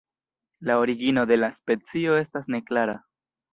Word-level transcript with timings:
La 0.59 0.79
origino 0.79 1.27
de 1.33 1.37
la 1.43 1.51
specio 1.59 2.19
estas 2.25 2.51
neklara. 2.57 2.99